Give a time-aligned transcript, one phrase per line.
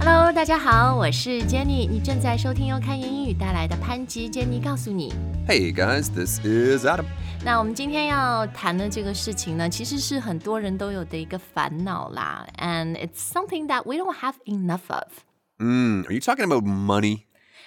[0.00, 5.12] Hello，大家好，我是 Jenny，你正在收听由开言英语带来的潘吉 Jenny 告诉你。
[5.48, 7.06] Hey guys, this is Adam.
[7.44, 15.08] 那我们今天要谈的这个事情呢，其实是很多人都有的一个烦恼啦，and it's something that we don't have enough of。
[15.58, 17.20] Mm, are you talking about money?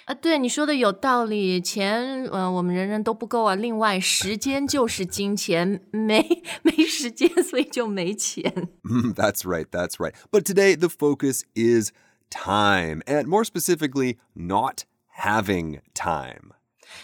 [0.06, 3.54] 啊，对你说的有道理，钱，呃，我们人人都不够啊。
[3.54, 8.68] 另外，时间就是金钱，没没时间，所以就没钱。
[8.82, 10.14] Mm, that's right, that's right.
[10.30, 11.90] But today the focus is
[12.30, 14.82] time, and more specifically, not
[15.22, 16.52] having time.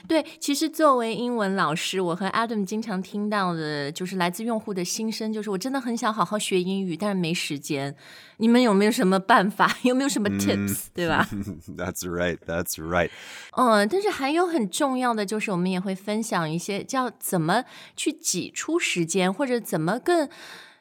[0.09, 7.95] 对，其实作为英文老师，我和 Adam 经常听到的就是来自用户的心声，就是我真的很想好好学英语，但是没时间。
[8.39, 9.79] 你们有没有什么办法？
[9.85, 11.29] 有没有什么 tips？、对吧？
[11.77, 13.11] that's right, that's right.
[13.53, 20.29] 嗯，但是还有很重要的就是，我们也会分享一些叫怎么去挤出时间，或者怎么更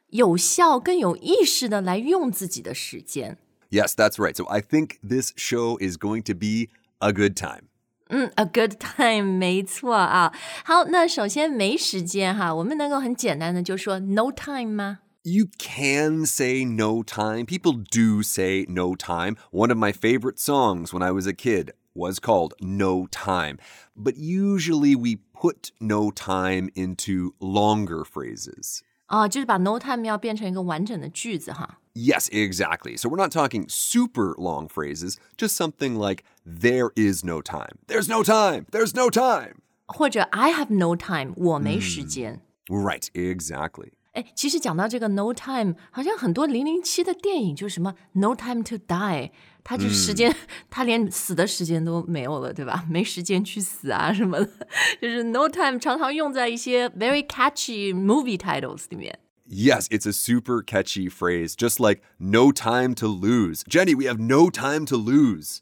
[0.09, 3.38] 有效、更有意识的来用自己的时间。
[3.70, 4.35] Yes, that's right.
[4.35, 7.70] So I think this show is going to be a good time.
[8.10, 10.32] 嗯，a good time，没错啊。
[10.63, 14.99] 好，那首先没时间哈，我们能够很简单的就说 no time 吗？
[15.24, 17.46] You can say no time.
[17.46, 19.38] People do say no time.
[19.51, 23.57] One of my favorite songs when I was a kid was called No Time.
[23.96, 28.82] But usually we put no time into longer phrases.
[29.07, 31.79] 啊，就是把 no time 要变成一个完整的句子哈。
[31.93, 32.98] Yes, exactly.
[32.98, 37.77] So we're not talking super long phrases, just something like, there is no time.
[37.88, 38.65] There's no time.
[38.71, 39.62] There's no time.
[39.88, 42.41] 或者 I have no time，我没时间。
[42.68, 43.91] Right, exactly.
[44.13, 49.32] 哎、其实讲到这个 no time，好像很多零零七的电影就什么 no time to die，
[49.63, 50.34] 他就时间，
[50.70, 52.85] 他连死的时间都没有了，对吧？
[52.90, 54.68] 没时间去死啊什么的，
[55.01, 59.20] 就是 no time 常常用在一些 very catchy movie titles 里面。
[59.49, 63.63] Yes, it's a super catchy phrase, just like no time to lose.
[63.68, 65.59] Jenny, we have no time to lose.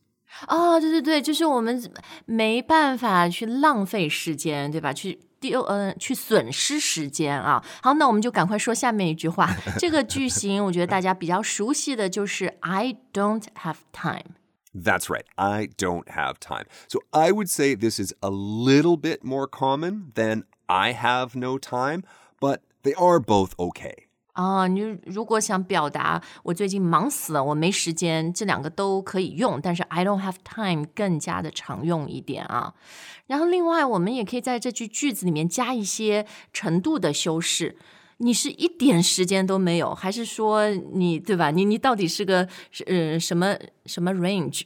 [0.48, 1.92] 哦，对对对，就是我们
[2.26, 4.94] 没办法去浪费时间，对吧？
[4.94, 7.64] 去丢呃，去损失时间啊。
[7.82, 9.54] 好，那我们就赶快说下面一句话。
[9.78, 14.36] 这个句型，我觉得大家比较熟悉的就是 I don't have time。
[14.74, 15.26] That's right.
[15.36, 16.66] I don't have time.
[16.88, 21.60] So I would say this is a little bit more common than I have no
[21.60, 22.02] time,
[22.40, 23.94] but they are both okay.
[24.34, 32.74] 啊，你如果想表达我最近忙死了，我没时间，这两个都可以用，但是 I don't have time 更加的常用一点啊。
[33.28, 37.78] 然后另外，我们也可以在这句句子里面加一些程度的修饰。
[38.18, 41.52] 你是一点时间都没有，还是说你对吧？
[41.52, 42.48] 你你到底是个
[42.88, 43.56] 呃什么
[43.86, 44.64] 什么 range？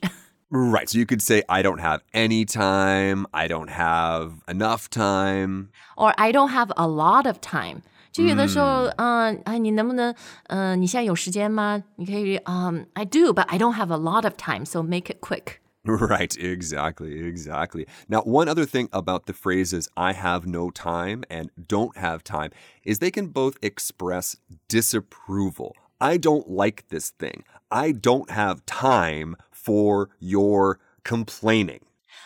[0.49, 0.87] Right.
[0.87, 3.25] So you could say, I don't have any time.
[3.31, 5.71] I don't have enough time.
[5.97, 7.81] or I don't have a lot of time。
[8.11, 10.13] 就有的时候，嗯，哎、你能不能，
[10.47, 11.83] 嗯、你现在有时间吗？
[11.97, 15.59] 你可以，嗯、i do, but I don't have a lot of time, so make it quick.
[15.83, 17.87] Right, exactly, exactly.
[18.09, 22.51] Now, one other thing about the phrases I have no time and don't have time
[22.83, 24.35] is they can both express
[24.67, 25.75] disapproval.
[25.99, 27.43] I don't like this thing.
[27.71, 31.85] I don't have time for your complaining.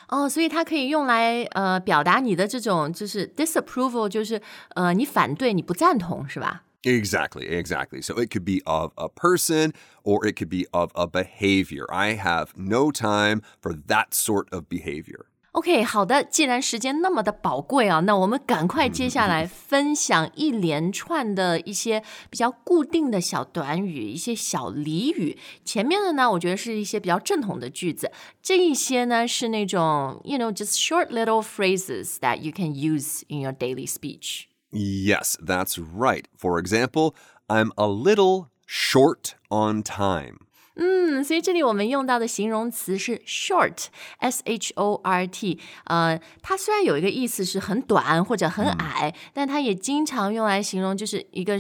[0.10, 4.42] 哦，所以它可以用来呃表达你的这种就是 disapproval，就是
[4.76, 6.64] 呃你反对你不赞同是吧？
[6.84, 8.02] Exactly, exactly.
[8.02, 11.86] So it could be of a person or it could be of a behavior.
[11.94, 15.26] I have no time for that sort of behavior.
[15.56, 25.38] OK，好的，既然时间那么的宝贵啊，那我们赶快接下来分享一连串的一些比较固定的小短语，一些小俚语。
[25.66, 34.46] 前面的呢，我觉得是一些比较正统的句子，这一些呢是那种 you know just short little phrases that you can use in your daily speech。
[34.72, 36.24] Yes, that's right.
[36.38, 37.14] For example,
[37.48, 40.45] I'm a little short on time.
[40.76, 45.60] 嗯，所以这里我们用到的形容词是 short，s h o r t。
[45.84, 51.60] 呃，它虽然有一个意思是很短或者很矮，但它也经常用来形容就是一个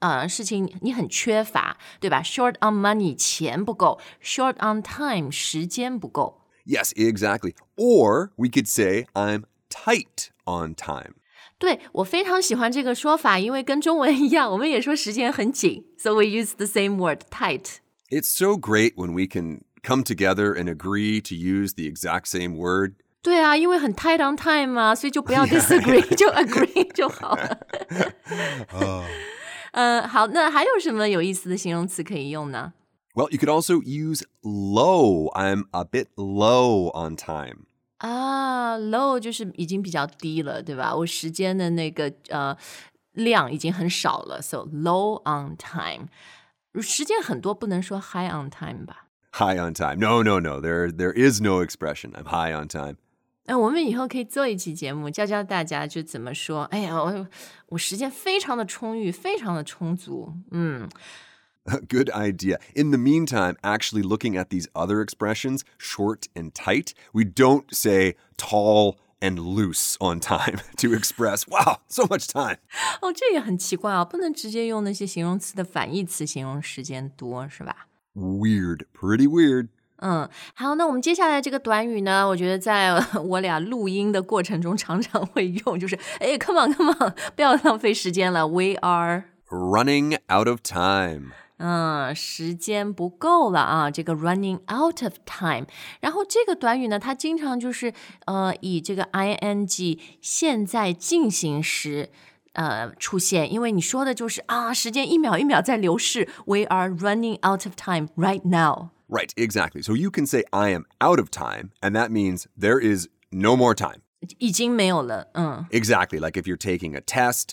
[0.00, 2.20] 呃事情你很缺乏，对吧？
[2.22, 6.42] Short on money，钱不够；short on time，时间不够。
[6.66, 7.54] Yes, exactly.
[7.76, 11.14] Or we could say I'm tight on time.
[11.58, 17.76] 对我非常喜欢这个说法，因为跟中文一样，我们也说时间很紧，so we use the same word tight。
[18.12, 22.56] It's so great when we can come together and agree to use the exact same
[22.56, 22.94] word.
[23.20, 27.58] 对啊，因为很 tight on time 嘛，所以就不要 disagree， 就 agree 就好了。
[29.72, 32.72] 呃，好，那还有什么有意思的形容词可以用呢？
[33.14, 35.30] Well, you could also use low.
[35.34, 37.66] I'm a bit low on time.
[37.98, 40.94] 啊，low 就是已经比较低了，对吧？
[40.94, 42.56] 我时间的那个呃
[43.12, 46.08] 量已经很少了，so low on time。
[46.80, 49.08] 时间很多不能说 high on time 吧？
[49.32, 49.96] High on time.
[49.96, 50.60] No, no, no.
[50.60, 52.12] There, there is no expression.
[52.14, 52.96] I'm high on time.
[53.44, 56.64] 那我们以后可以做一期节目，教教大家就怎么说。
[56.64, 57.26] 哎呀，我
[57.68, 60.34] 我时间非常的充裕，非常的充足。
[60.50, 60.88] 嗯，
[61.64, 62.58] Good idea.
[62.74, 68.16] In the meantime, actually looking at these other expressions, short and tight, we don't say
[68.36, 72.58] tall and loose on time to express, wow, so much time.
[73.00, 77.86] 哦，这也很奇怪啊，不能直接用那些形容词的反义词形容时间多，是吧？
[78.14, 78.82] Weird.
[78.94, 79.68] Pretty weird.
[80.00, 89.24] 嗯，好，那我们接下来这个短语呢，我觉得在我俩录音的过程中常常会用，就是哎，come on，come on，不要浪费时间了，we are。
[89.48, 91.32] Running out of time.
[91.58, 95.66] 嗯，时间不够了啊，这个 running out of time。
[96.00, 97.92] 然后这个短语呢，它经常就是
[98.26, 102.10] 呃以这个 ing 现在进行时
[102.52, 108.90] 呃出现，因为你说的就是啊，时间一秒一秒在流逝，we are running out of time right now。
[109.08, 109.82] Right, exactly.
[109.82, 113.56] So you can say, I am out of time, and that means there is no
[113.56, 114.02] more time.
[114.38, 116.20] 已经没有了，嗯 Exactly.
[116.20, 117.50] Like if you're taking a test,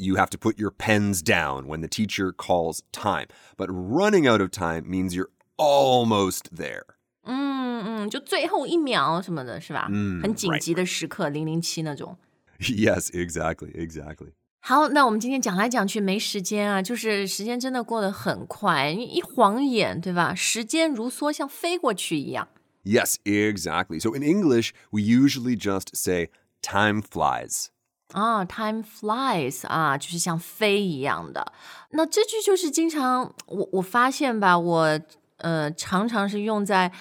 [0.00, 3.28] you have to put your pens down when the teacher calls time.
[3.56, 6.84] But running out of time means you're almost there.
[7.24, 9.88] 嗯嗯，就最后一秒什么的，是吧？
[9.90, 12.16] 嗯很紧 right 急的时刻，零零七那种。
[12.60, 14.32] yes, exactly, exactly.
[14.60, 20.34] 好，那我们今天讲来讲去没时间啊，就是时间真的过得很快，一一晃眼，对吧？
[20.34, 22.48] 时间如梭，像飞过去一样。
[22.84, 24.00] Yes, exactly.
[24.00, 26.30] So in English, we usually just say,
[26.62, 27.66] time flies.
[28.13, 31.53] 啊，time flies 啊，就是像飞一样的。
[31.91, 34.99] 那这句就是经常我我发现吧，我
[35.37, 36.91] 呃常常是用在。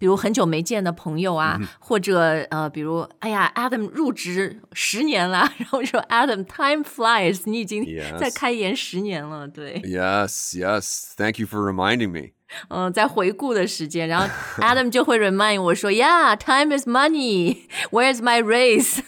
[0.00, 7.84] 比如很久没见的朋友啊，或者呃，比如哎呀，Adam 入职十年了，然后说 Adam，time flies，你已经
[8.16, 9.82] 在开研十年了，对。
[9.82, 11.14] Yes, yes.
[11.16, 12.28] Thank you for reminding me.
[12.68, 14.28] 嗯，在回顾的时间，然后
[14.62, 17.66] Adam 就会 remind 我说，Yeah, time is money.
[17.90, 19.00] Where's my raise?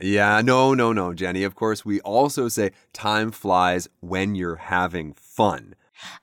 [0.00, 1.42] Yeah, no, no, no, Jenny.
[1.42, 5.74] Of course, we also say time flies when you're having fun.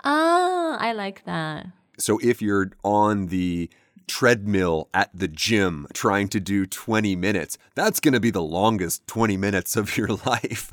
[0.03, 1.67] Ah, I like that.
[1.97, 3.69] So if you're on the
[4.07, 9.07] treadmill at the gym trying to do 20 minutes, that's going to be the longest
[9.07, 10.71] 20 minutes of your life.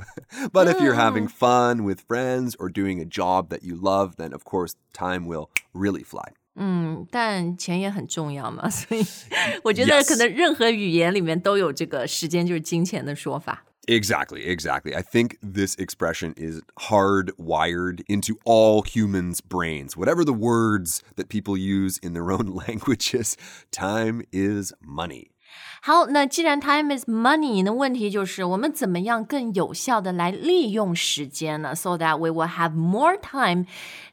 [0.51, 4.33] but if you're having fun with friends or doing a job that you love, then
[4.33, 6.33] of course time will really fly.
[6.54, 9.04] 嗯，但钱也很重要嘛，所以
[9.62, 13.64] 我觉得可能任何语言里面都有这个时间就是金钱的说法。
[13.88, 14.96] Exactly, exactly.
[14.96, 19.96] I think this expression is hardwired into all humans' brains.
[19.96, 23.36] Whatever the words that people use in their own languages,
[23.70, 25.28] time is money.
[25.82, 31.74] 好，那既然 time is money，那问题就是我们怎么样更有效的来利用时间呢？
[31.76, 33.66] So that we will have more time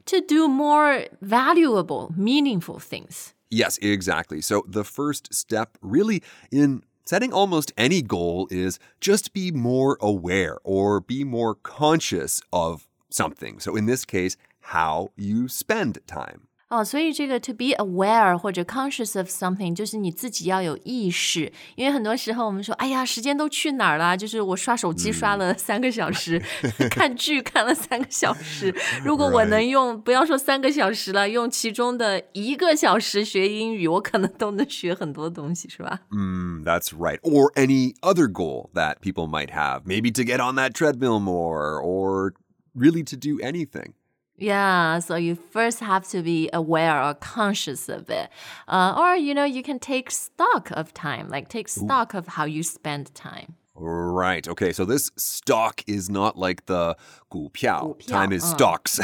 [0.06, 3.30] to do more valuable, meaningful things.
[3.50, 4.42] Yes, exactly.
[4.42, 6.22] So the first step, really,
[6.52, 12.88] in setting almost any goal is just be more aware or be more conscious of
[13.10, 13.60] something.
[13.60, 14.38] So in this case,
[14.74, 16.47] how you spend time.
[16.70, 21.54] 哦，所以这个 to be aware 或者 conscious of something，就是你自己要有意识。
[21.76, 24.18] 因为很多时候我们说，哎呀，时间都去哪儿了？
[24.18, 26.42] 就是我刷手机刷了三个小时，
[26.90, 28.74] 看剧看了三个小时。
[29.06, 36.00] 如果我能用，不要说三个小时了，用其中的一个小时学英语，我可能都能学很多东西，是吧？
[36.10, 37.20] Mm, that's right.
[37.22, 39.84] Or any other goal that people might have.
[39.86, 42.34] Maybe to get on that treadmill more or
[42.74, 43.94] really to do anything.
[44.38, 48.30] Yeah, so you first have to be aware or conscious of it.
[48.68, 52.46] Uh, or, you know, you can take stock of time, like take stock of how
[52.46, 53.56] you spend time.
[53.76, 54.48] Right.
[54.48, 54.72] Okay.
[54.72, 56.96] So this stock is not like the
[57.32, 57.82] 股票.
[57.82, 58.56] 股票, Time is uh.
[58.56, 59.00] stocks.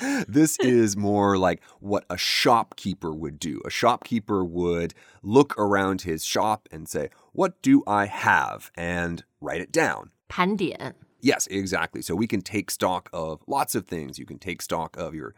[0.27, 3.61] this is more like what a shopkeeper would do.
[3.65, 8.71] A shopkeeper would look around his shop and say, What do I have?
[8.75, 10.11] and write it down.
[10.29, 10.95] 盘点。
[11.21, 12.01] Yes, exactly.
[12.01, 14.19] So we can take stock of lots of things.
[14.19, 15.33] You can take stock of your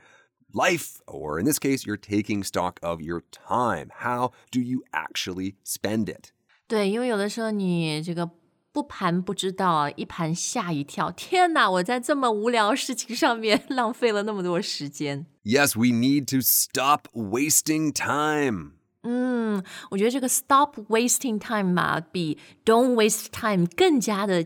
[0.53, 3.89] life, or in this case, you're taking stock of your time.
[3.99, 6.31] How do you actually spend it?
[6.67, 8.29] 对，因为有的时候你这个
[8.71, 11.11] 不盘不知道啊，一盘吓一跳。
[11.11, 15.25] 天哪，我在这么无聊的事情上面浪费了那么多时间。
[15.43, 18.73] Yes, we need to stop wasting time.
[19.01, 24.45] 嗯，我觉得这个 stop wasting time 嘛，比 don't waste time 更加的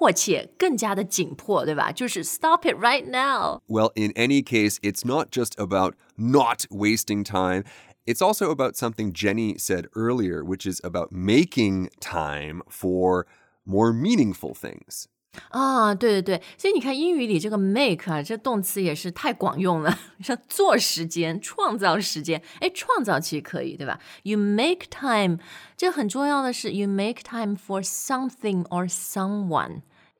[0.00, 1.90] 迫切，更加的紧迫，对吧？
[1.90, 3.62] 就是 stop it right now。
[3.66, 7.64] Well, in any case, it's not just about not wasting time.
[8.04, 13.26] It's also about something Jenny said earlier, which is about making time for
[13.64, 15.06] more meaningful things.
[15.50, 24.00] 啊，对对对，所以你看英语里这个 make 啊，这动词也是太广用了，像做时间、创造时间，哎，创造其实可以，对吧？
[24.22, 25.38] You make time，
[25.76, 28.88] 这很重要的是，you make time for something or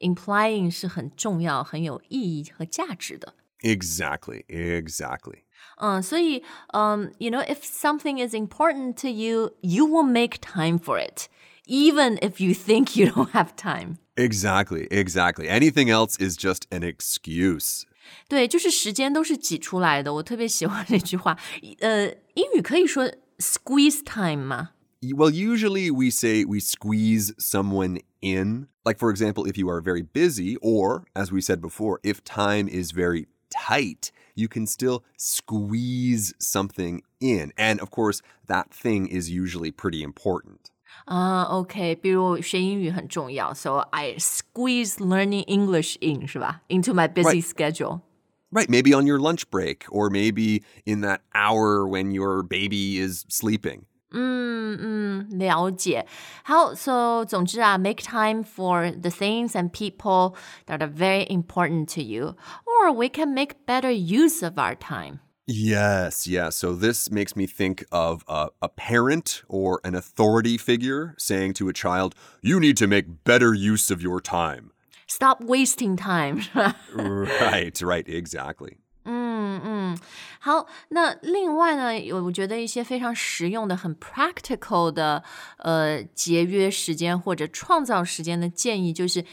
[0.01, 3.35] someone，implying 是很重要、很有意义和价值的。
[3.61, 5.41] Exactly, exactly.
[5.79, 6.43] 嗯，所以，
[6.73, 11.29] 嗯，you know, if something is important to you, you will make time for it,
[11.67, 13.97] even if you think you don't have time.
[14.15, 15.49] Exactly, exactly.
[15.49, 17.83] Anything else is just an excuse.
[18.29, 20.15] 对，就是时间都是挤出来的。
[20.15, 21.37] 我特别喜欢这句话。
[21.81, 24.71] 呃，英语可以说 squeeze time 吗？
[25.03, 28.69] Well, usually we say we squeeze someone in.
[28.85, 32.69] Like, for example, if you are very busy, or as we said before, if time
[32.69, 37.53] is very tight, you can still squeeze something in.
[37.57, 40.71] And of course, that thing is usually pretty important.
[41.07, 46.63] 啊，OK，比如学英语很重要，so I squeeze learning English in 是吧？
[46.69, 47.45] Into my busy Right.
[47.45, 48.01] schedule。
[48.51, 53.25] Right, maybe on your lunch break, or maybe in that hour when your baby is
[53.29, 53.85] sleeping.
[54.13, 56.07] 嗯嗯，了解。
[56.45, 63.09] 好，so 总之啊，make time for the things and people that are very important to you, or we
[63.09, 65.19] can make better use of our time.
[65.49, 66.57] Yes, yes.
[66.57, 71.69] So this makes me think of a, a parent or an authority figure saying to
[71.69, 74.73] a child, You need to make better use of your time.
[75.09, 76.75] Stop wasting time，是吧？
[76.97, 78.79] right, right, exactly.
[79.51, 79.99] 嗯嗯，
[80.39, 85.25] 好，那另外呢，有我觉得一些非常实用的、很 practical 的
[85.59, 89.25] 呃节约时间或者创造时间的建议，就是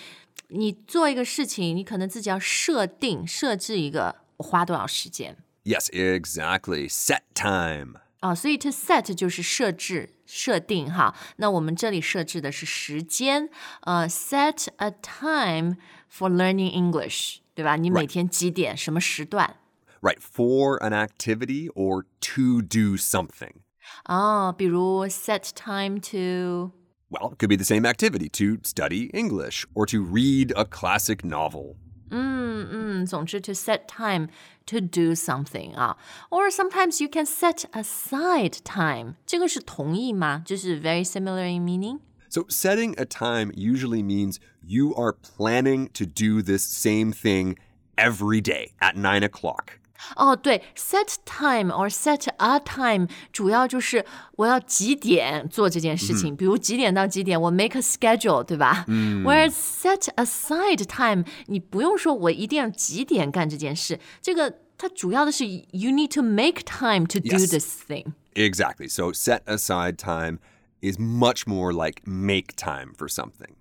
[0.47, 6.89] 你做一个事情，你可能自己要设定、设置一个我花多少时间 Yes, exactly.
[6.89, 8.00] Set time.
[8.21, 11.13] 啊，所以 to set 就是设置、设定哈。
[11.35, 13.50] 那我们这里设置的是时间，
[13.81, 15.77] 呃，set a time
[16.12, 17.75] for learning English，对吧？
[17.75, 19.57] 你每天几点、什么时段？
[20.01, 23.62] Right, for an activity or to do something.
[24.05, 26.71] 哦，比如 set time to
[27.09, 31.23] Well, it could be the same activity to study English or to read a classic
[31.23, 31.75] novel.
[32.09, 34.27] 嗯嗯，总之 to set time
[34.65, 35.97] to do something 啊，
[36.29, 40.43] or sometimes you can set aside time，这个是同义吗？
[40.45, 42.00] 就是 very similar in meaning。
[42.29, 47.57] So, setting a time usually means you are planning to do this same thing
[47.95, 49.76] every day at nine o'clock.
[50.17, 58.83] 哦，对，set time or set a time 主要就是我要几点做这件事情，比如几点到几点，我 make a schedule，对吧？
[58.88, 59.23] 嗯。
[59.23, 67.51] Whereas set aside time，你不用说我一定要几点干这件事，这个它主要的是 you need to make time to do Yes.
[67.51, 68.13] this thing。
[68.33, 68.89] Exactly.
[68.89, 70.39] So, set aside time
[70.81, 73.53] is much more like make time for something.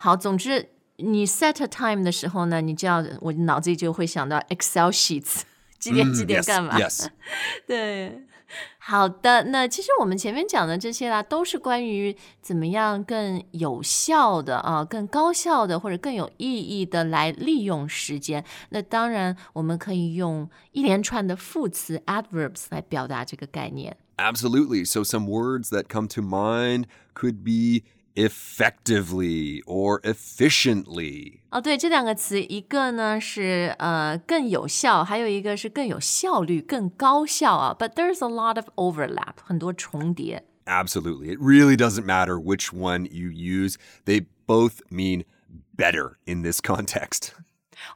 [0.00, 0.70] 好，总之
[1.02, 5.42] 你 set a time 的时候呢，你就要我脑子里就会想到 Excel sheets，
[5.78, 7.06] 几点几点 yes, 干嘛 yes.
[7.66, 8.24] 对，
[8.78, 18.44] 好的，那其实我们前面讲的这些啦，都是关于怎么样更有效的啊、更高效的或者更有意义的来利用时间。
[18.70, 23.96] 那当然，我们可以用一连串的副词 adverbs 来表达这个概念。
[24.16, 24.84] Absolutely.
[24.84, 31.40] So, some words that come to mind could be effectively or efficiently.
[31.50, 37.76] 哦，对，这两个词，一个呢是呃更有效，还有一个是更有效率、更高效啊。
[37.78, 40.44] But there's a lot of overlap，很多重叠。
[40.66, 41.32] Absolutely.
[41.32, 45.24] It really doesn't matter which one you use, they both mean
[45.76, 47.30] better in this context.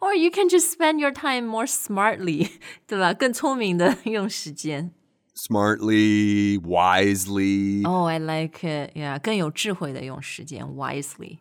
[0.01, 2.53] Or you can just spend your time more smartly，
[2.87, 3.13] 对吧？
[3.13, 4.93] 更聪明的用时间。
[5.37, 8.93] Smartly, wisely, Oh, I like it.
[8.95, 11.39] Yeah，更有智慧的用时间，wisely。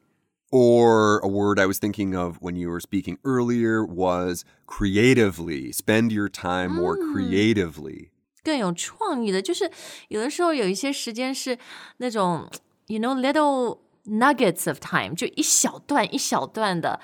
[0.50, 5.72] or a word I was thinking of when you were speaking earlier was creatively.
[5.74, 8.10] Spend your time more creatively.
[8.43, 9.70] 更有创意的，就是
[10.08, 11.58] 有的时候有一些时间是
[11.98, 12.50] 那种，
[12.88, 17.00] you know little nuggets of time，就一小段一小段的，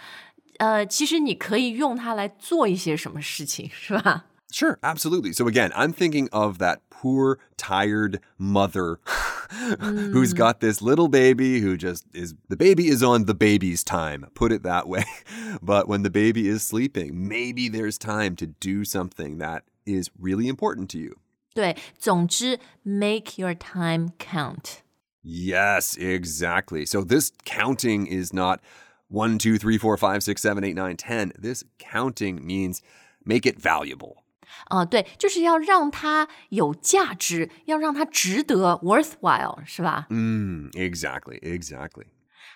[0.58, 4.26] 呃，其实你可以用它来做一些什么事情，是吧？
[4.53, 5.33] Sure, absolutely.
[5.33, 10.13] So again, I'm thinking of that poor, tired mother mm.
[10.13, 14.27] who's got this little baby who just is the baby is on the baby's time,
[14.35, 15.05] put it that way.
[15.61, 20.49] But when the baby is sleeping, maybe there's time to do something that is really
[20.49, 21.17] important to you.
[21.55, 24.83] 对，总之，make your time count.
[25.23, 26.87] Yes, exactly.
[26.87, 28.61] So this counting is not
[29.09, 31.33] one, two, three, four, five, six, seven, eight, nine, ten.
[31.39, 32.81] This counting means
[33.25, 34.22] make it valuable.
[34.67, 42.07] 啊、对，就是要让它有价值，要让它值得，worthwhile，是吧？Mm, exactly, exactly.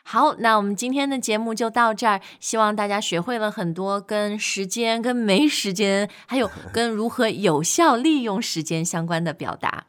[0.03, 9.87] 好，那我们今天的节目就到这儿，希望大家学会了很多跟时间、跟没时间，还有跟如何有效利用时间相关的表达。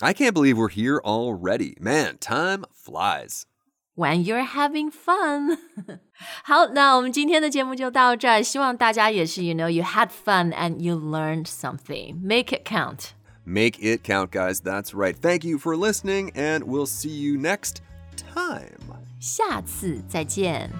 [0.00, 1.76] I can't believe we're here already.
[1.80, 3.47] Man, time flies.
[3.97, 5.57] When you're having fun
[6.43, 12.19] 好，那我们今天的节目就到这儿，希望大家也是，you know, you had fun and you learned something.
[12.19, 13.11] Make it count.
[13.45, 14.61] Make it count, guys.
[14.61, 15.15] That's right.
[15.15, 17.81] Thank you for listening, and we'll see you next
[18.15, 18.79] time.
[19.19, 20.71] 下次再见。